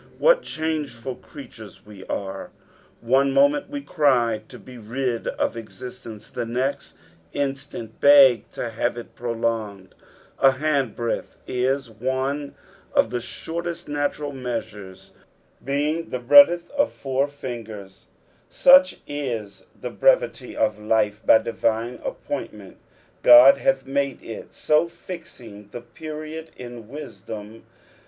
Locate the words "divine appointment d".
21.43-23.57